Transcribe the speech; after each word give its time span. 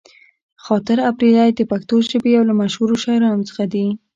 خاطر 0.65 0.97
اپريدی 1.09 1.49
د 1.55 1.61
پښتو 1.71 1.95
ژبې 2.09 2.29
يو 2.37 2.43
له 2.49 2.53
مشهورو 2.61 3.01
شاعرانو 3.03 3.47
څخه 3.49 3.63
دې. 3.73 3.87